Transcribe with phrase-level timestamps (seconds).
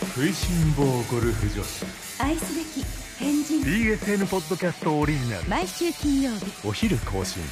[0.00, 1.84] 食いしん坊ゴルフ女子。
[2.20, 2.84] 愛すべき
[3.18, 3.62] 変人。
[3.62, 5.48] BSN ポッドキャストオリジナル。
[5.48, 6.66] 毎週金曜日。
[6.66, 7.42] お昼更新。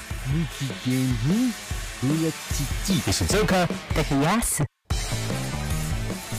[0.85, 1.03] 日芸に
[2.22, 4.64] うやちち静岡高安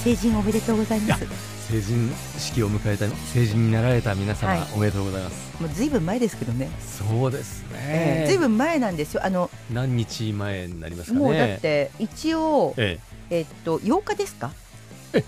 [0.04, 1.25] 成人おめでとうございます。
[1.70, 4.67] 成人式を迎えた成人になられた皆様、はい。
[4.73, 5.61] おめでとうございます。
[5.61, 6.69] もうずいぶん前ですけどね。
[6.79, 9.25] そうですね、ずいぶん前なんですよ。
[9.25, 11.25] あの何日前になりますかね。
[11.25, 12.97] もうだって一応え
[13.29, 13.41] え。
[13.41, 14.51] っと8日ですか？
[14.53, 14.66] ええ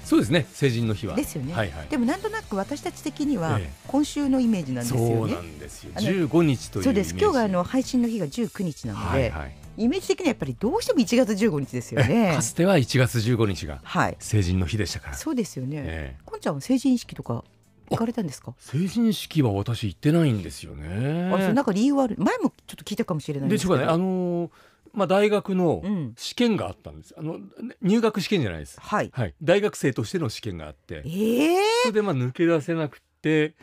[0.03, 0.45] そうですね。
[0.53, 1.15] 成人の日は。
[1.15, 1.53] ですよね。
[1.53, 1.87] はいはい。
[1.87, 3.73] でもなんとなく私たち的にはええ。
[3.87, 5.91] 今週のイメージなんですよそうねなんですよ。
[5.95, 7.15] あの15日というそうです。
[7.17, 9.55] 今日があの配信の日が19日なので、はいはい。
[9.77, 14.17] イメージ的にはやっぱりどうしても1月15日ですよえねかつては1月15日がはい。
[14.19, 16.21] 成人の日でしたから、そうですよね、ええ。
[16.25, 17.45] こんちゃんは成人式とか
[17.89, 18.53] 行かれたんですか？
[18.59, 21.31] 成人式は私行ってないんですよね。
[21.33, 22.15] あそれなんか理由はある。
[22.19, 23.77] 前もちょっと聞いたかもしれないんですけど。
[23.77, 24.49] でしょうかねあのー
[24.93, 26.13] まあ大学のうん。
[26.17, 27.15] 試験があったんです。
[27.17, 27.39] あの
[27.81, 28.79] 入学試験じゃないです。
[28.79, 29.09] はい。
[29.13, 29.35] はい。
[29.41, 31.03] 大学生としての試験があって。
[31.05, 33.55] ええそれでまあ抜け出せなくて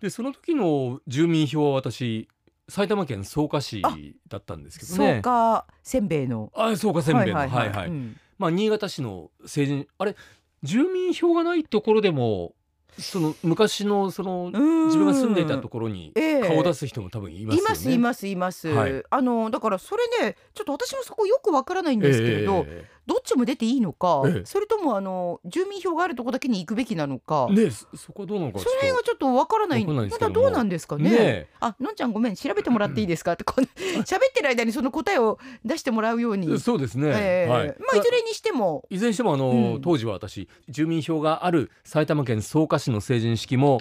[0.00, 2.28] でその時の住民票は私
[2.68, 3.82] 埼玉県草加市
[4.28, 5.14] だったんですけどね。
[5.14, 6.52] そうかせんべいの。
[6.54, 7.38] あ草加せんべいの。
[7.38, 7.88] はいはい。
[7.88, 8.16] うん。
[8.38, 10.16] まあ新潟市の成人あれ
[10.62, 12.54] 住民票がないところでも
[12.98, 14.86] その昔のそのうん。
[14.86, 16.40] 自分が住んでいたところにええ。
[16.40, 17.58] 顔を出す人も多分いますよね。
[17.58, 19.02] いますいますいます、はい。
[19.08, 24.42] あのだからそれねちょっと私もそこよくわからないんですけれど、えどっちも出ていいのか、ええ。
[24.44, 29.84] それともあの住民票があるとこだけに行くべきなのか、えねそそこはどうなのかその辺はちょっとわからない。
[29.86, 30.18] まけども。
[30.18, 31.10] だどうなんですかね。
[31.10, 31.46] ねえ。
[31.60, 33.32] あのんちゃんごめん調べてもらっていいですか？
[33.34, 37.50] って喋ってる間にその答えを出してもらうように、そうですね、ええ。
[37.50, 37.68] はい。
[37.68, 38.84] まあいずれにしても。
[38.90, 39.80] いずれにしてもあの、うん。
[39.82, 43.80] 当時は私住民票がある埼玉県草加市の成人式も、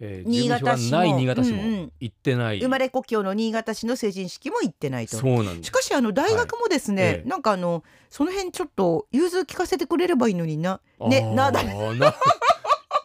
[0.00, 0.98] えー、新潟市も。
[0.98, 1.92] ない新潟市もうんうん。
[2.00, 5.16] 行ってない、生まれ故郷の新潟市の成人式も行ってないと。
[5.16, 5.68] そうなんです。
[5.68, 7.12] しかしあの大学もですね、はい。
[7.12, 7.28] ええ。
[7.28, 10.80] なんかあのその辺ちょっと融通聞かせてくれればいいのにな。
[11.00, 11.72] ねなだな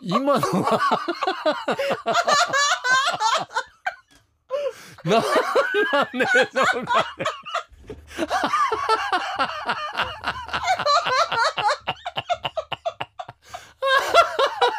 [0.02, 0.80] 今のは。
[5.06, 7.36] なんなんでしょうかね本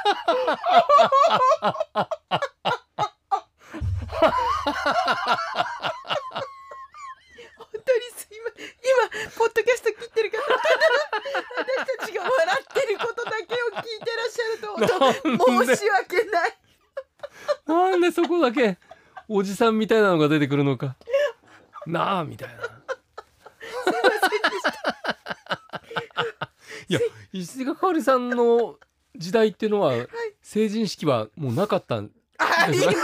[0.07, 0.20] 当に
[8.17, 8.67] すいません。
[8.67, 12.31] 今ポッドキャスト切ってる方私たちが笑
[12.63, 14.67] ってることだけを聞いてらっしゃると
[15.39, 16.57] 本当申し訳ない。
[17.67, 18.79] なんでそこだけ
[19.29, 20.97] おじさんみたいなのが出てくるのか。
[21.87, 22.55] なあみたいな。
[26.89, 27.01] いや
[27.33, 28.77] 石塚かおりさんの
[29.15, 29.93] 時代っていうのは、
[30.53, 32.97] 成人式はもうなかったんありまし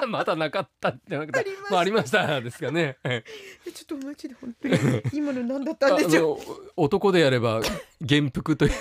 [0.00, 0.04] た。
[0.06, 1.70] まだなかったんじゃなくてありました。
[1.70, 2.98] まあありましたですかね。
[3.04, 3.24] え
[3.66, 3.72] え。
[3.72, 6.38] ちょっとマジで本当に今の何だったあんでしょう。
[6.38, 6.44] の
[6.76, 7.62] 男でやれば
[8.02, 8.72] 元服という。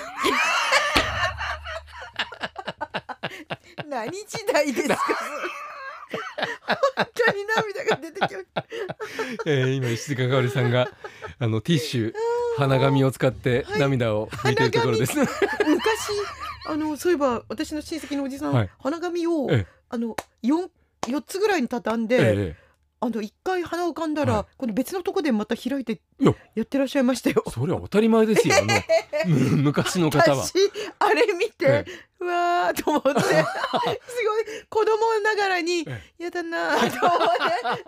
[3.88, 4.96] 何時代ですか
[6.96, 8.22] 本当に涙が出てき
[8.54, 8.66] ま
[9.46, 10.90] えー今石塚かおりさんが
[11.40, 12.14] あのティッシュ
[12.58, 15.16] 鼻紙を使って涙を拭いてるところです。
[15.16, 15.28] 昔
[16.70, 20.70] あのそういえば私の親戚のおじさん、はい花紙をええあの四
[21.08, 22.68] 四つぐらいに畳んで、ええ
[23.00, 27.44] あの一回鼻浮かんだら、はいこの別のとこでまた開いていややってらっしゃいましたよ。
[27.48, 28.56] それは当たり前ですよ。
[28.58, 30.44] あのむ昔の方は。
[30.44, 30.54] 私
[30.98, 31.86] あれ見て、え
[32.20, 33.44] うわーと思って すごい
[34.68, 37.20] 子供ながらにえやだなーと思っ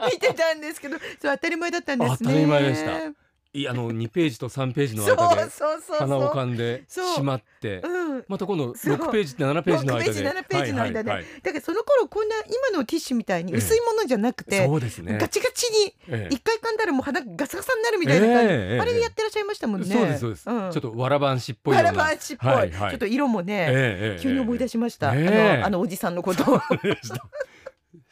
[0.09, 2.17] て見てたんですけどそう当たり前だったんですね。
[2.21, 5.51] 当たり前でしたいあの2ページと3ページの間で
[5.97, 6.29] 鼻を。
[6.29, 8.25] かんでしまってうん。
[8.27, 8.95] また今度そう。
[8.95, 11.09] 6ページと7ページの間で6ページ7ページの間で。
[11.09, 11.41] はいはいはい。
[11.41, 12.35] だからその頃こんな
[12.71, 15.17] 今のティッシュみたいに薄いものじゃなくて、そうですね。
[15.17, 16.35] ガチガチにええ。
[16.35, 19.87] 一回噛んだらもう鼻ガサガサになるみたいな感じ、ええあれでやってらっしゃいましたもんね。
[19.87, 20.43] そうですそうです、ん。
[20.43, 21.91] ちょっとわらばんしっぽいような。
[21.91, 22.91] バラバンチっぽい、はいはい。
[22.91, 26.61] ちょっと色もね、ええええ急に思い出しました、あのあのおじさんのことを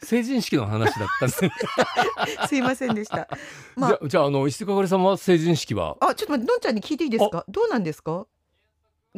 [0.02, 1.52] 成人式の話だったんですね。
[2.48, 3.28] すいませんでした。
[3.76, 3.98] まあ。
[4.06, 5.96] じゃあああの石塚かおりさんは成人式は？
[6.00, 7.44] あちょっと待ってのんちゃんに聞いていいですか？
[7.48, 8.26] どうなんですか？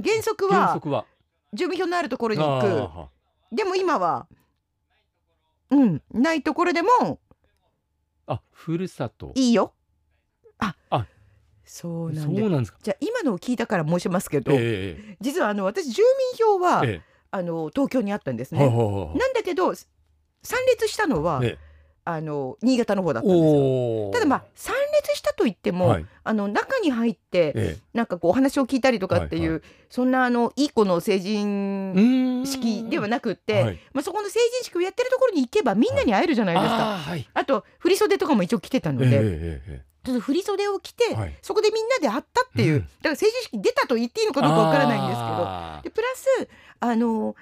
[0.03, 1.05] 原則は原則は。
[1.53, 4.27] 住民票のあるところにあ行ーくでも今は
[5.71, 7.19] うんないところでも
[8.27, 9.33] あふるさと。
[9.35, 9.75] いいよ。
[10.59, 11.07] ああ
[11.65, 12.79] そうなそんでうなんですか。
[12.83, 16.03] じゃあ今のを聞いたから申しますけど、ええ実はあの私住
[16.39, 19.73] 民票は、えあの東京にあったんですね、なんだけど
[20.43, 21.71] 参列したのは、ええ。
[22.03, 24.11] あの新潟の方だったんですよ。
[24.13, 26.07] ただまあ参列したといっても、はい。
[26.25, 33.79] あの中に入ってえなんかこうお話を聞いたりとかっていう、はいそんなあのいい子の成え人式ではなくって、はい。
[33.93, 37.29] まあ、そこの成人式をやってるところに行けばみんなに会えるじゃないですか、はい。
[37.35, 41.37] あと振袖とかも一応着てたので、えええええその振り袖を着て、はい。
[41.43, 42.81] そこでみんなで会ったっていう、うん。
[42.81, 46.49] だから成人式出たと言っていいのかどうかわからないんですけどでプラス
[46.81, 47.35] あの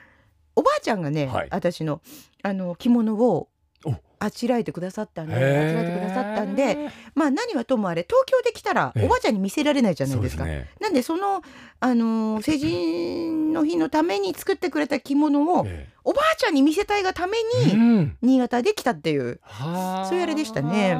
[0.58, 1.48] おばあちゃんがね、はい。
[1.50, 2.00] 私の
[2.42, 3.48] あの着物を
[3.84, 3.94] お。
[4.20, 9.06] あちらえてくださったんであちらえてくださったんでまあ何はともあれ東京で来たらええ。
[9.06, 10.42] おばあちゃんに見せられないじゃないですか。
[10.42, 10.68] そうね。
[10.80, 11.42] なんでその、
[11.78, 18.16] あのー成人の日のために作ってくれた着物をえおばあちゃんに見せたいがためにん。
[18.20, 19.38] 新潟で来たっていう。
[19.42, 20.06] はあ。
[20.08, 20.96] そういうあれでしたね。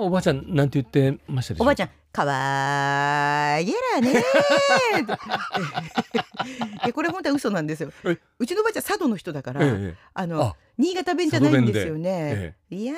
[0.00, 1.66] おばあちゃんなんて言ってましたでしょう？
[1.66, 5.12] おばあちゃん「かわいげらねー」って。
[6.84, 7.90] いやこれ本当は嘘なんですよ。
[8.04, 8.18] え？
[8.38, 10.56] うちのおばあちゃん佐渡の人だから、ええあのあ。
[10.78, 12.10] 新潟弁じゃないんですよね。
[12.10, 12.76] ええ。
[12.76, 12.94] いや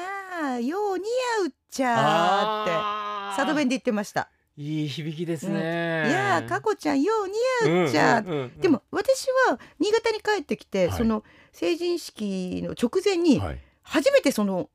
[0.59, 1.05] ーよう似
[1.41, 2.73] 合うっちゃーって。
[2.75, 4.29] あ佐渡弁で言ってました。
[4.57, 7.35] いい響きですね、いやーかこちゃんよう似
[7.73, 8.61] 合うっちゃうんうんうんうん。
[8.61, 10.97] でも私は新潟に帰ってきて、はい。
[10.97, 13.61] その成人式の直前にはい。
[13.83, 14.71] 初めてその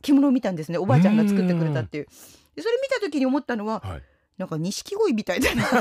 [0.00, 0.78] 着物を見たんですね。
[0.78, 2.08] おばあちゃんが作ってくれたっていう
[2.54, 4.02] でそれ見た時に思ったのははい。
[4.38, 5.64] なんか錦鯉みたいだな。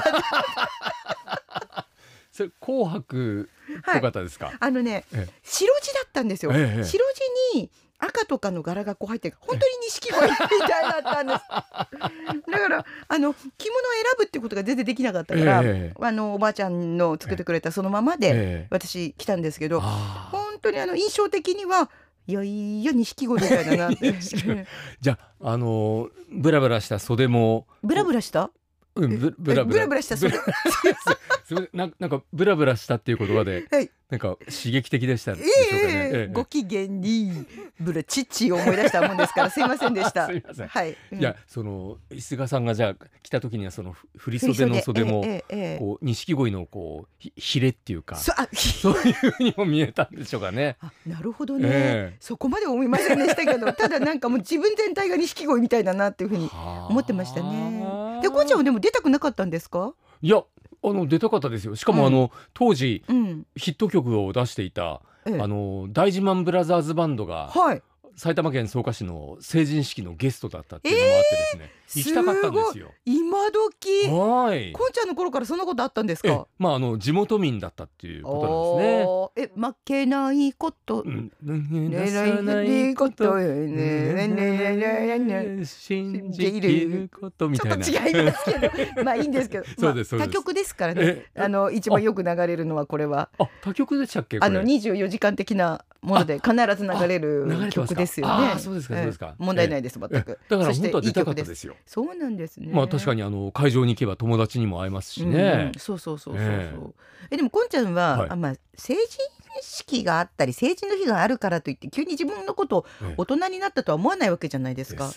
[2.31, 3.49] それ紅白
[3.83, 3.95] はい。
[3.95, 5.33] とかったですか、あのねええ。
[5.43, 7.19] 白地だったんですよ、ええ白地
[7.55, 7.69] に
[8.03, 9.37] 赤とかの柄がこう入ってる。
[9.39, 11.41] 本当に錦鯉みたいだったんです。
[12.51, 21.91] だからあの着物を選ぶってことが全然できなかったから、ええあのおばあちゃんの作ってくれたそのままで、ええ私来たんですけど本当にあの印象的には
[22.27, 24.13] いやいや錦鯉みたいだなって
[25.01, 28.51] じゃああのーブラブラした袖もブラブラした
[28.95, 29.65] うんブブラブラ。
[29.65, 33.89] ブラブラした袖ブラすみませんなんなんかブラブラしたっていう言葉で、 はい。
[34.09, 37.45] なんか刺激的でしたね、えええご機嫌に
[37.79, 40.27] ブラチッチを思い出したもんですから すいませんでした。
[40.27, 40.67] すいません。
[40.67, 41.19] はい、うん。
[41.19, 45.79] いやその石川さんがじゃあ来た時にはそのふ振り袖の袖もええええええ。
[45.79, 50.75] こう錦鯉のこうひひれっていうかそあそういうふうにも見えたんでしょうかね。
[50.81, 52.17] あなるほどね、ええ。
[52.19, 56.49] そこまで思いませんでしたけどただなんかもう自分全体が錦鯉みたいだなっていうふうに
[56.89, 59.93] 思ってましたねでこんちゃんはでも出たくなかったんですか？
[60.21, 60.37] いや
[60.83, 61.75] あの出たかったですよ。
[61.75, 62.07] しかもうん。
[62.07, 65.39] あの、当時うん、ヒット曲を出していた、ええ。
[65.41, 67.81] あの大自慢ブラザーズバンドがはい
[68.15, 72.91] 埼玉県草加市の成人式のゲストだったっていうのもあってですね、行きたかったんですよ。
[73.05, 74.07] 今時？
[74.09, 74.71] はい。
[74.73, 76.35] こんちゃんの頃からそんなことあったんですええ。
[76.35, 79.57] かまああの地元民だったっていうことなんですね。
[79.57, 83.35] え負けないこと、うん、ね出さないこと？
[83.35, 87.49] ねねねねねねね信じきること？
[87.49, 87.85] みちょたいな。
[87.85, 89.03] っと違いますけど。
[89.03, 89.65] まあいいんですけど。
[89.79, 90.25] そうですそうです。
[90.25, 91.01] まあ他局ですからね。
[91.03, 93.29] えあの一番よく流れるのはこれは。
[93.39, 94.47] あ他局でしたっけこれ？
[94.47, 98.59] あの24時間的なもので必ず流れる曲ですよね。
[98.59, 99.27] そうですかそうですか。
[99.27, 101.75] ええ問題ないです全えくだから本当は出たかったですよ。
[101.85, 102.71] そうなんですね。
[102.71, 105.79] まあ確かにあの会場に行けば友達にも会えますしうんねうん。
[105.79, 106.95] そうそうそうそうそう。
[107.23, 107.37] ええ。
[107.37, 108.29] でもこんちゃんは、はい。
[108.29, 109.01] あまあ成人
[109.61, 112.85] 式があったり成人の日があるからといって急に自分のこと
[113.17, 115.11] 大人になったとは思わないわけじゃないですか。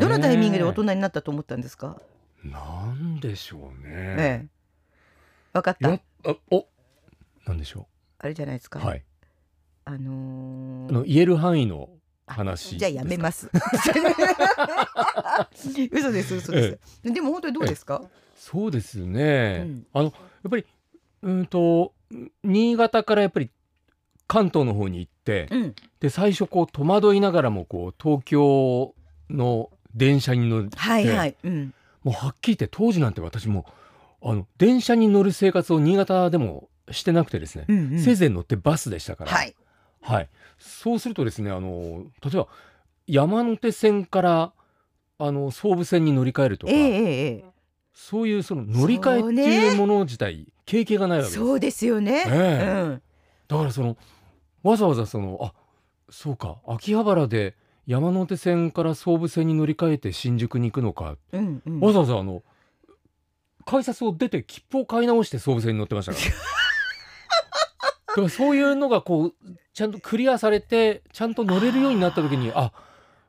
[0.00, 1.96] どのタイミングで大人になったと思ったんですか、
[2.44, 4.14] なんでしょうね。
[4.18, 4.46] ええ。
[5.54, 5.88] 分かった。
[5.88, 6.66] やあお
[7.46, 7.86] なんでしょ
[8.18, 8.82] あれじゃないですか、う。
[8.84, 9.04] はい。
[9.88, 11.88] あのーあの言える範囲の
[12.26, 13.48] 話じゃあやめます。
[15.92, 17.12] 嘘です嘘です。
[17.12, 18.02] でも本当にどうですか？
[18.36, 19.62] そうですね。
[19.64, 20.12] うんあのやっ
[20.50, 20.66] ぱり
[21.22, 21.92] うんと
[22.42, 23.50] 新潟からやっぱり
[24.26, 25.74] 関東の方に行って、うん。
[26.00, 28.92] で最初こう戸惑いながらもこう東京
[29.30, 31.36] の電車に乗って、はいはい。
[31.44, 31.74] うん。
[32.02, 33.66] もうはっきり言って当時なんて私も
[34.22, 39.54] あの電車に乗る生活を新潟でもしてなくてですね、うんうんせいぜい乗ってバスでしたから、はい。
[40.06, 42.48] はい、そうするとですねあの例えば
[43.06, 44.52] 山手線から
[45.18, 47.44] あの総武線に乗り換えるとか、ええ
[47.96, 51.22] そういうその乗り換えっていうもの自体、経験がないえ。
[51.22, 51.38] わけです。
[51.38, 52.24] そうですよね。
[52.26, 53.02] ええうん。
[53.48, 53.96] だからその
[54.62, 55.54] わざわざそのあ
[56.10, 57.54] そうか秋葉原で
[57.86, 61.80] 山手線から総武線に乗り換えて新宿に行くのか、うんうん。
[61.80, 62.42] わざわざあの
[63.64, 66.24] 改札を出て切符を買い直して総武線に乗ってましたから。
[68.16, 69.34] だからそういうのがこう
[69.74, 72.72] ちゃんとクリアされてちゃんと乗れるようになった時にああ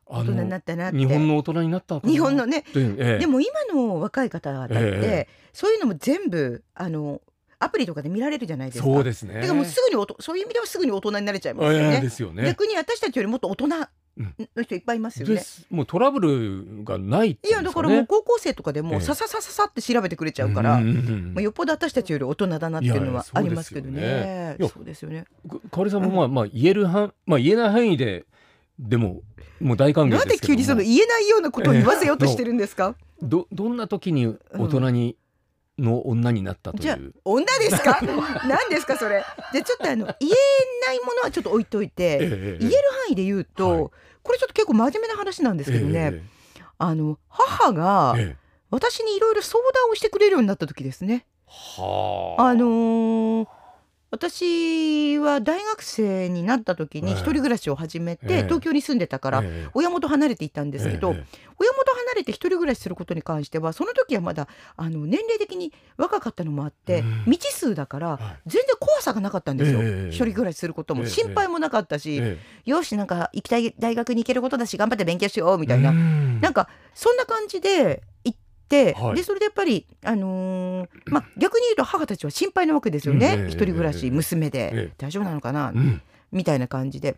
[0.06, 0.92] 大人になのったな。
[0.92, 2.64] 日本の大人になった日本のね。
[2.74, 7.22] ええでも今の若い方々って、えそういうのも全部あの
[7.60, 8.86] アプリとかで見られるじゃないですか。
[8.86, 9.34] そうですね。
[9.34, 12.00] だからもうすぐにおとそういう意味ではすぐに大人になれちゃいますよええね。
[12.00, 12.46] ですよね。
[12.46, 13.68] 逆に私たちよりもっと大人
[14.56, 15.42] の人いっぱいいますよね。
[15.70, 24.56] もうトラブルがないっていやだからもう高校生とかでええもさささささって調べてくれちゃうから、まあ、よっぽど私たちより大人だなっていうのはありますけどね。
[24.60, 25.26] そそうですよね。
[25.48, 28.26] かかおりさんもまあまあ言える範まあ言えない範囲で
[28.80, 29.22] でも
[29.60, 32.96] もう大歓迎ですなんけどもで急にその言えないようなことを言わせようとしてるんですか？
[33.22, 35.16] どどんな時に大人に、
[35.78, 38.00] の女になったとじゃあいう女ですか？
[38.48, 39.24] 何ですかそれ？
[39.54, 40.32] でちょっとあの言え
[40.88, 43.92] ないものはちょっと置いといて、ええ言える範囲で言うと、はい
[44.24, 46.12] これちょっと結構真面目な話なんですけどね。
[46.14, 46.22] え
[46.80, 51.26] あの母がええ私にいろいろ相談をしてくれるようになった時ですね。
[51.48, 53.48] はああのー
[54.10, 57.18] 私は大学生になった時にええ。
[57.18, 58.44] 一人暮らしを始めて、ええ。
[58.44, 59.70] 東京に住んでたから、ええ。
[59.74, 61.26] 親元離れていたんですけど、ええ。
[61.60, 64.48] 親元離れて一人暮らしすることに関してはその時はまだ
[64.78, 67.24] あの年齢的に若かったのもあって、うん。
[67.26, 68.20] 未知数だからはい。
[68.46, 70.10] 全然怖さがなかったんですよ、ええ。
[70.10, 71.04] 一人暮らしすることも。
[71.04, 71.10] ええ。
[71.10, 76.40] 心配もなかったし、えよしなんか行きたい大学に行けることだし頑張って勉強しようみえたいな、うん。
[76.40, 78.04] なんかそんな感じで
[78.98, 79.16] はい。
[79.16, 84.94] でそれでやっぱり、あのーまあ、逆に言うと母たちは心配なわけですよね、うんええ一人暮らし、ええ娘で、ええ。
[84.98, 86.02] 大丈夫なのかな、うん。
[86.32, 87.16] みたいな感じで。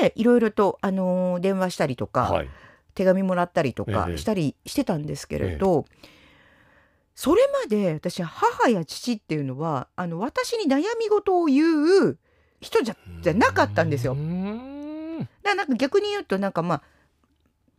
[0.00, 2.48] でいろいろと、あのー電話したりとか、はい。
[2.94, 5.86] 手紙もらったりとかええしたりしてたんですけれど、
[7.14, 12.18] それまで私母や父っていうのはあの私に悩み事を言う
[12.60, 14.12] 人じゃじゃなかったんですよ。
[14.12, 14.16] う。
[14.16, 15.18] ん。
[15.18, 16.82] だからなんか逆に言うとなんかまあ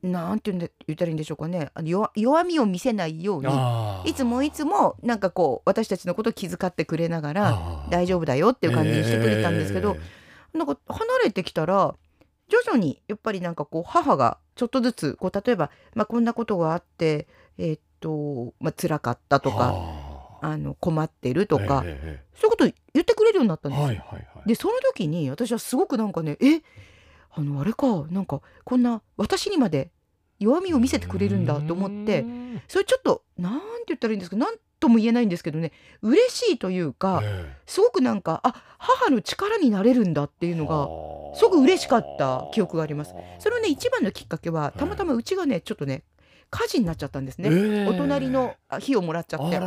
[0.04, 1.70] なんて言うんだ言ったらいいんでしょうかね。
[1.74, 3.50] あの弱弱みを見せないように
[4.10, 9.98] いつもいつもなんかこう私たちのことを気遣ってくれながら大丈夫だよっていう感じにしてくれたんですけど、
[10.54, 11.96] なんか離れてきたら
[12.50, 17.28] 徐々にやっぱりなんかこう母がちょっとずつこう例えば、まあ、こんなことがあって
[17.58, 20.12] えーっと、まあ辛かったとかはあ。
[20.44, 24.48] あの困ってるとか、ええそういうこと言ってくれるようになったんえですはいはいはい。
[24.48, 26.64] でその時に私はすごくなんかねえ
[27.34, 29.92] あのあれかなんかこんな私にまで
[30.40, 35.72] 弱みを見せてくれるんだと思ってうんそれちょっとなんて言ったらいいんですかなんとも言えないんですけどね
[36.02, 41.36] 嬉しいというかえすごくなんかあ母の力になれるんだっていえうのがはあ。
[41.38, 43.14] すごく嬉しかった記憶があります。
[43.40, 46.04] それのね一番のきっかけはたまたまうちがねちょっとね
[46.52, 47.88] 火事になっちゃったんですね、ええ。
[47.88, 49.60] お隣のあ火をもらっちゃって。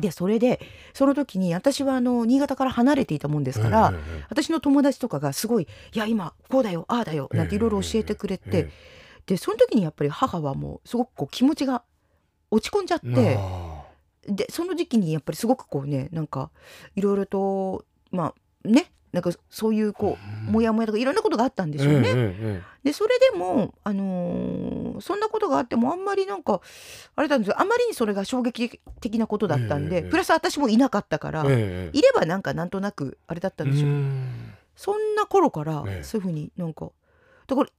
[0.00, 0.60] でそれで
[0.94, 8.70] その時に私はあの新潟から離れていたもんですから、ええええ私の友達とかがすごい「いや今こうだよああだよ」なんていろいろ教えてくれて、え
[9.26, 11.82] でその時にやっぱり母はもうすごくこう気持ちが
[12.50, 13.86] 落ち込んじゃっえてあ。
[14.28, 16.50] でその時期にやっぱりすごくこうねなんか
[16.94, 18.34] いろいろとま
[18.64, 20.52] あねなんかそういうこううん。
[20.52, 22.62] モヤモヤとかいろんなことがあったんでしょうね。
[22.84, 26.60] でそれでも、あのーそんなことがあってもあんまりなんか
[27.16, 27.60] あれなんですよ。
[27.60, 34.54] あまりにそれが衝撃的なことだったんで、ええプラス私もいなかったから、いればなんかなんとなくあれだったんでしょう、うん。
[34.74, 36.04] そんな頃からええ。
[36.04, 36.90] そういうふうになんか
[37.46, 37.72] だからあ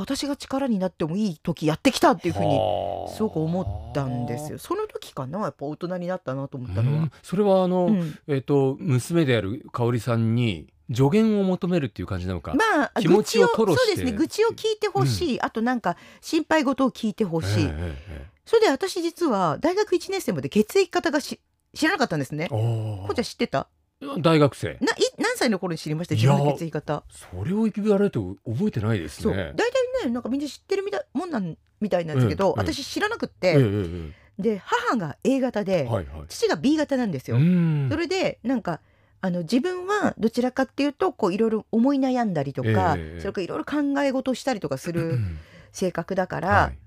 [0.00, 3.12] 私が力になってもいい時やってきたっていうふうにはあ。
[3.14, 4.58] すごく思ったんですよ。
[4.58, 6.98] その時かなやっぱ大人になったなと思ったのは。
[6.98, 7.12] うん。
[7.22, 8.18] それはあの、うん。
[8.26, 12.54] えっ、と娘である香織さんに助言を求めるっていう感じなのか。
[12.54, 21.38] まあ気持ちをそうですね愚痴を聞いてほしい、あとなんか心配事を聞いてほしい、えええそれで私実は大学1年生まで血液型がし
[21.74, 22.48] 知らなかったんですね。
[22.48, 23.68] こうちゃん知ってた？
[24.00, 24.78] ー大学生。
[24.80, 26.14] ない何歳の頃に知りました？
[26.14, 27.04] 自分の血液型。
[27.10, 29.36] それを言われると覚えてないですそう。
[29.36, 29.70] ね大。
[29.70, 36.24] 体ねなんかみんな知ってるみたいもんなんみたいなんですけど、ええ私知らなくっええて、えで母が A 型えで、はいはい。
[36.28, 37.36] 父が B 型なんですよ。
[37.36, 37.88] うん。
[37.90, 38.80] それでなんか
[39.20, 45.38] あの自分はどちらかっていうとこういろいろ思い悩んだりとか、ええそれからいろいろ考え事をしたりとかすうるん。
[45.72, 46.78] 性格だから、はい。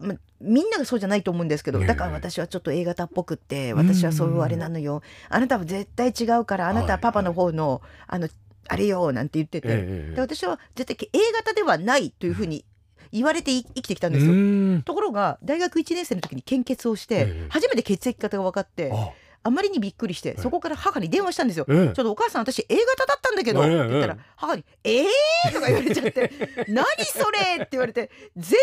[0.00, 1.86] ま、みんながそうじゃないと思うんですけど、ええ。
[1.86, 5.02] だから私はちょっと A 型っぽくって私はそういうあれなのよ。
[5.28, 8.28] あなたは絶対違うからあなたはパパの方の、あの
[8.68, 12.64] あれよなんて言ってて、ええで私は絶対 A 型ではないというふうに
[13.12, 14.32] 言われてい生きてきたんですよ。
[14.32, 19.10] うんところが大学1年生の時に献血をして、ええ初めて血液型が分かってあ
[19.44, 21.64] あまりにびっくりしてえそこから母に電話したんですよ。
[21.68, 26.30] ええちょっとお母さん私 A 型だったんだけど、ええって言ったらええ母に「えー!」とか言われちゃって
[26.68, 28.58] 「何それ!」って言われて全然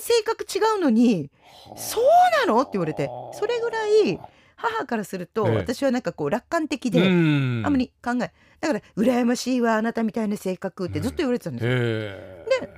[0.00, 1.30] 性格違うのに
[1.76, 2.04] 「そう
[2.46, 4.20] なの?」って言われてそれぐらい
[4.58, 5.54] 母からするとええ。
[5.54, 7.62] 私はなんかこう楽観的で、うん。
[7.64, 11.70] あんまり考えだから羨ましいわあなたみたいな性格ってずっと言われてたんですよ。
[11.72, 12.46] え。
[12.62, 12.68] え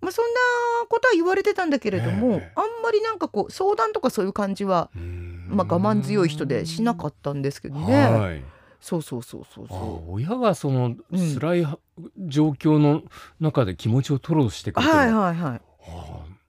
[0.00, 0.40] まあ、そんな
[0.88, 2.52] ことは言われてたんだけれども、ええ。
[2.54, 5.48] あんまりなんかこう相談とかそういう感じは、うん。
[5.48, 8.06] まあ、我慢強い人でしなかったんですけどね。
[8.06, 8.44] はい。
[8.80, 11.34] そうそうそうそうあそ親がそのうん。
[11.34, 11.80] 辛いは
[12.28, 13.02] 状況の
[13.40, 14.74] 中で気持ちを吐露してう。
[14.74, 14.92] くれる。
[14.92, 15.60] はいはいはい。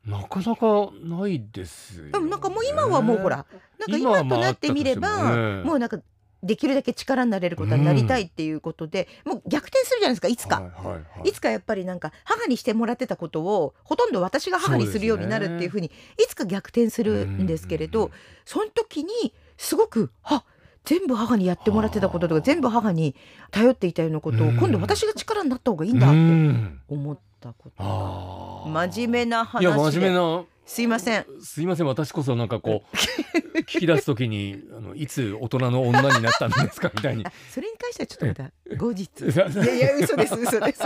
[0.09, 2.11] なかなかないですよね。
[2.11, 3.45] でもなんかもう今はもうほら
[3.77, 5.63] なんか今となってみれば、もね。
[5.63, 5.99] もうなんか
[6.41, 10.61] できるだけ力になれることになりたいっていうことで、もう逆転するじゃないですかいつか。
[10.61, 11.31] はいはいはいい。
[11.31, 15.91] つかやっぱりなんか母にしてもらってたことをほとんど私が母にするようになるっていうふうにい
[16.27, 18.11] つか逆転するんですけれど、
[18.45, 20.43] その時にすごくあ
[20.85, 23.15] 全部母にやってもらってたこととか全部母に
[23.51, 24.57] 頼っていたようなことをうん。
[24.57, 26.81] 今度私が力になった方がいいいんだってん。
[26.87, 29.67] 思ったこと真面目な話で。
[29.67, 30.43] いや真面目な。
[30.65, 31.25] すいません。
[31.41, 32.97] すいません私こそなんかこう
[33.65, 37.25] 聞き出すときにあのいつ大人の女になったんですかみたいに。
[37.25, 39.09] あ それに関してはちょっとまた後日。
[39.25, 40.83] いやいや嘘です嘘です。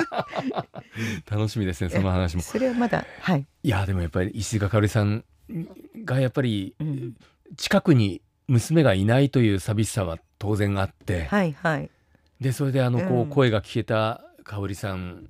[1.29, 2.41] 楽しみですねその話も。
[2.41, 5.25] それはまだはい、いやでもやっぱり石塚かおりさん
[6.05, 7.15] がやっぱりうん、
[7.57, 11.89] 近くに娘がいないという寂しさは当然あって、はいはい。
[12.39, 15.29] でそれであのこう声が聞けたかおりさん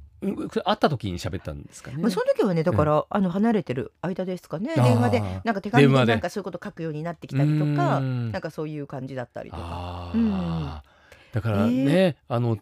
[0.65, 1.97] 会った時に喋ったんですかね。
[1.97, 4.73] まあ、その時はねだから、あの離れてる間ですかね。
[4.75, 6.05] 電話でなんか手紙でで。
[6.05, 8.31] なんかそういうこと書くようになってきたりとかうん。
[8.31, 9.61] なんかそういう感じだったりとか。
[9.63, 10.33] あうん。
[10.33, 10.81] ー
[11.33, 12.59] だからね、あの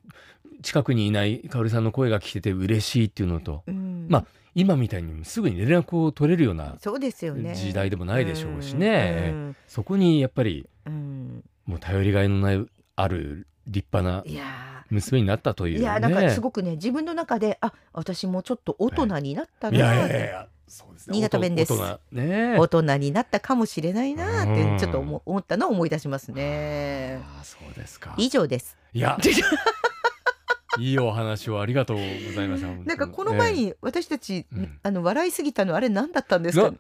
[0.62, 4.08] 近くにいないかおりさんの声が聞けて嬉しいっていうのとうん。
[4.10, 9.56] まあ今みたいにすぐに連絡を取れるような時代でもないでしょうしね、うん。
[9.68, 11.44] そこにやっぱりうん。
[11.66, 12.66] もう頼りがいのない
[12.96, 21.18] ある立派ないや娘になったという、ね、ーいやなんかすごくね自分の中であ私もちょっと大人になったいやいなってやいやいやそうですね。
[21.18, 21.74] 新潟弁です。
[21.74, 22.56] 大人ね。
[22.58, 24.78] 大人になったかもしれないなってうん。
[24.78, 27.22] ちょっと思思ったのを思い出しますね。
[27.38, 28.16] あーそうですか。
[28.18, 28.78] 以上です。
[28.94, 29.18] いや。
[30.80, 34.80] いいお話をありがとうございましたなんかこの前、に私たち、うん。
[34.82, 36.72] あの笑いすぎたのあれ何だったんですか、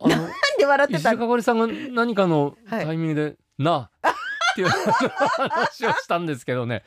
[0.00, 2.86] な んで笑って石た塚かさんが何かのはい。
[2.86, 6.82] タイミングで「なあ」っていう話をしたんですけどね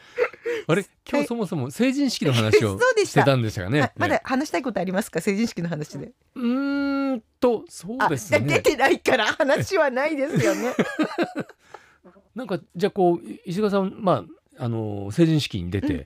[0.68, 0.86] あれ？
[1.10, 3.82] 今日そもそも成人式の話を してたんでしたかね？
[3.82, 3.92] はい。
[3.98, 4.22] まだね。
[4.24, 5.22] 話したいことありますか？
[5.22, 6.12] 成人式の話で。
[6.36, 10.74] うーんとそうですあ出ねてないから話はないですよね。
[12.36, 14.26] なんかじゃあこう石塚さんま
[14.58, 16.06] ああの成人式に出て、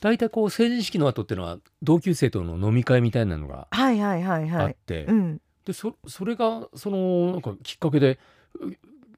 [0.00, 4.64] 大体こう成人式の後っていうのは同級生との飲み会みたいなのがはいはいはいはい。
[4.64, 5.40] あって、うん。
[5.66, 8.18] でそそれがそのなんかきっかけで
[8.58, 8.70] う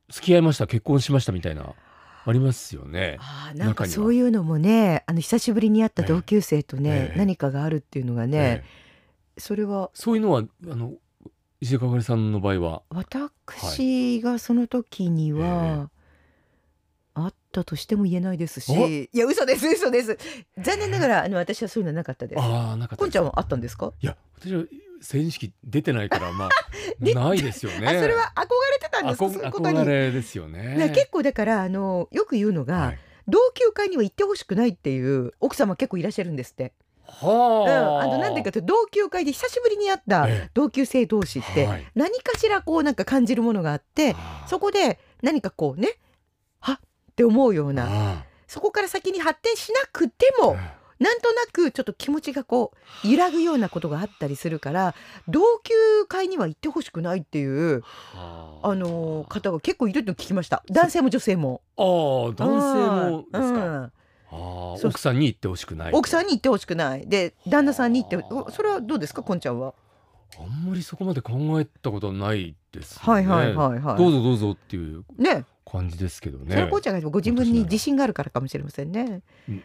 [0.08, 1.75] 付き合いました結婚しましたみたいな
[2.30, 3.16] ありますよね。
[3.20, 7.18] あーなんかそういうのもねあの久しぶりに会った同級生とね、ええ。
[7.18, 8.64] 何かがあるっていうのがね、え
[9.37, 9.40] え。
[9.40, 9.90] それは。
[9.94, 10.94] そういうのはあの
[11.60, 12.82] 石川かおりさんの場合は？
[12.88, 15.90] 私がその時には、
[17.50, 18.73] たとしても言えないですし。
[18.73, 20.19] おいや嘘です嘘です。
[20.59, 22.40] 残念ながらあの私はそういうのはなかったです。
[22.40, 24.64] ああなかったこんちゃんはあったんですか、いや私は
[25.00, 26.49] 成人式出てないからまあ
[27.00, 27.42] でない。
[27.42, 27.87] ですよね。
[27.87, 28.40] あそれは憧
[28.73, 29.49] れてたんですか？
[29.49, 30.76] 憧れですよね。
[30.76, 32.99] ね結構だからあのよく言うのが、はい。
[33.28, 36.73] 同級会には行ってほしくないっていう奥様結構いらっしゃるんですって。
[37.07, 40.50] はうん、あ、あのなんでかというと同級会で久しぶりに会ったええ。
[40.54, 41.86] 同級生同士ってはい。
[41.95, 44.15] 何かしらこうなんか感じるものがあって
[44.47, 45.99] そこで何かこうね
[46.60, 52.73] はっって思うようなあそこから先に発展しなくてもーなんとなくちょっと気持ちがこ
[53.04, 54.94] う揺らぐようなことがあったりするから
[55.28, 55.73] 同級
[56.06, 57.80] 会には行ってほしくないっていう
[58.12, 58.68] はあ。
[58.70, 60.62] あの方が結構いるって聞きました。
[60.70, 61.62] 男性も女性も。
[61.78, 63.92] ああ男性もですか。
[64.32, 64.88] うん。
[64.88, 65.92] 奥さんに言ってほしくない。
[65.94, 67.08] 奥さんに言ってほしくない。
[67.08, 69.23] で旦那さんに言っておそれはどうですか？
[69.23, 69.73] こんちゃんは？
[70.38, 73.00] あんまりそこまで考えたことはないです、ね。
[73.00, 73.96] はいはいはいはい。
[73.96, 75.02] どうぞどうぞっていう。
[75.16, 76.47] ね感じですけどね。
[76.50, 79.23] それはこんちゃんがご自分に自信があるからかもしれませんね。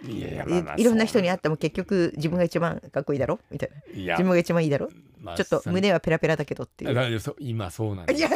[0.07, 3.39] いやいやまあまあいいろんな人に会っても結局自分が一番かっこいいだろ？
[3.49, 3.99] みたいな。
[3.99, 4.89] いや自分が一番いいだろ？
[5.21, 7.21] まあちょっと胸はペラペラだけどっていう。
[7.39, 8.29] 今そうなんですいや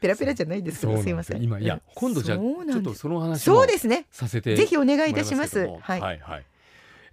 [0.00, 1.42] ペラペラじゃないですけどすいません。
[1.42, 4.06] 今いや今度じゃあそうなんですちょっとその話そもうですね。
[4.10, 5.66] させてぜひお願いいたします。
[5.80, 6.00] はい。
[6.00, 6.44] はいはい。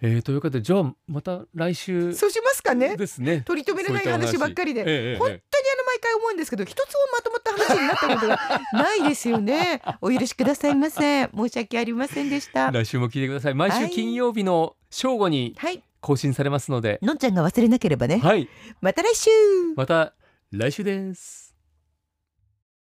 [0.06, 2.98] えー、ということでじゃあまた来週そうしますかね。
[2.98, 3.42] ですね。
[3.46, 4.82] 取り留めのない話ばっかりで。
[4.82, 9.82] ええええ本当にあの毎回思うんですけど一つもまとまった話になったことがないですよね。
[10.02, 11.30] お許しくださいませ。
[11.34, 12.70] 申し訳ありませんでした。
[12.72, 13.54] 来週も聞いてください。
[13.54, 15.82] 毎週金曜日の正午にはい。
[16.02, 18.18] 更新されますので、のんちゃんが忘れなければね。
[18.18, 18.50] はい、
[18.82, 19.30] また来週。
[19.78, 20.14] また
[20.52, 21.53] 来週です。